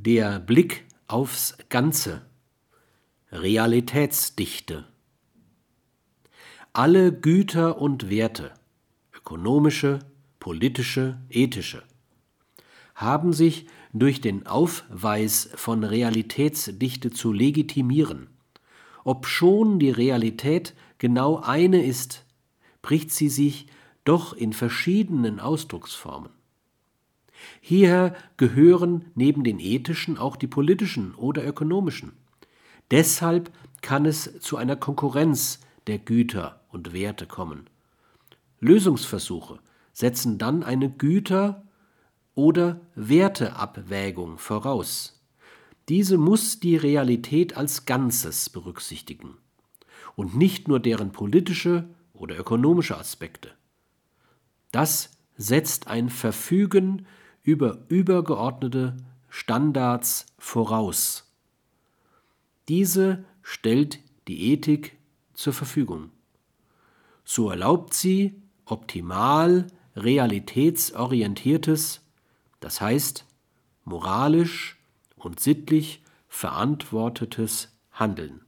Der 0.00 0.38
Blick 0.38 0.84
aufs 1.08 1.58
Ganze. 1.70 2.22
Realitätsdichte. 3.32 4.84
Alle 6.72 7.12
Güter 7.12 7.80
und 7.80 8.08
Werte, 8.08 8.52
ökonomische, 9.12 9.98
politische, 10.38 11.18
ethische, 11.28 11.82
haben 12.94 13.32
sich 13.32 13.66
durch 13.92 14.20
den 14.20 14.46
Aufweis 14.46 15.50
von 15.56 15.82
Realitätsdichte 15.82 17.10
zu 17.10 17.32
legitimieren. 17.32 18.28
Obschon 19.02 19.80
die 19.80 19.90
Realität 19.90 20.74
genau 20.98 21.40
eine 21.40 21.84
ist, 21.84 22.24
bricht 22.82 23.10
sie 23.10 23.28
sich 23.28 23.66
doch 24.04 24.32
in 24.32 24.52
verschiedenen 24.52 25.40
Ausdrucksformen. 25.40 26.37
Hierher 27.60 28.14
gehören 28.36 29.06
neben 29.14 29.44
den 29.44 29.58
ethischen 29.58 30.18
auch 30.18 30.36
die 30.36 30.46
politischen 30.46 31.14
oder 31.14 31.46
ökonomischen. 31.46 32.12
Deshalb 32.90 33.50
kann 33.82 34.06
es 34.06 34.40
zu 34.40 34.56
einer 34.56 34.76
Konkurrenz 34.76 35.60
der 35.86 35.98
Güter 35.98 36.60
und 36.70 36.92
Werte 36.92 37.26
kommen. 37.26 37.68
Lösungsversuche 38.60 39.58
setzen 39.92 40.38
dann 40.38 40.62
eine 40.62 40.90
Güter- 40.90 41.64
oder 42.34 42.80
Werteabwägung 42.94 44.38
voraus. 44.38 45.20
Diese 45.88 46.18
muss 46.18 46.60
die 46.60 46.76
Realität 46.76 47.56
als 47.56 47.86
Ganzes 47.86 48.50
berücksichtigen 48.50 49.36
und 50.16 50.36
nicht 50.36 50.68
nur 50.68 50.80
deren 50.80 51.12
politische 51.12 51.88
oder 52.12 52.38
ökonomische 52.38 52.96
Aspekte. 52.98 53.50
Das 54.70 55.10
setzt 55.36 55.88
ein 55.88 56.10
Verfügen 56.10 57.06
über 57.48 57.78
übergeordnete 57.88 58.96
Standards 59.30 60.26
voraus. 60.36 61.32
Diese 62.68 63.24
stellt 63.40 64.00
die 64.28 64.52
Ethik 64.52 64.98
zur 65.32 65.54
Verfügung. 65.54 66.10
So 67.24 67.48
erlaubt 67.48 67.94
sie 67.94 68.34
optimal 68.66 69.66
realitätsorientiertes, 69.96 72.02
das 72.60 72.82
heißt 72.82 73.24
moralisch 73.84 74.76
und 75.16 75.40
sittlich 75.40 76.02
verantwortetes 76.28 77.74
Handeln. 77.92 78.42